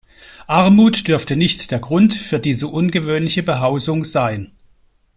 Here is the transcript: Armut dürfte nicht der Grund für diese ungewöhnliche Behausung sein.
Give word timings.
Armut 0.47 1.07
dürfte 1.07 1.35
nicht 1.35 1.69
der 1.69 1.77
Grund 1.77 2.15
für 2.15 2.39
diese 2.39 2.65
ungewöhnliche 2.67 3.43
Behausung 3.43 4.03
sein. 4.03 4.51